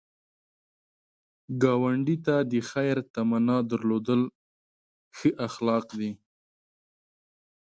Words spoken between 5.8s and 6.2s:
دي